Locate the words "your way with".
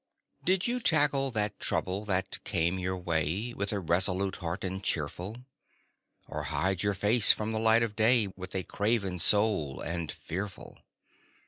2.79-3.71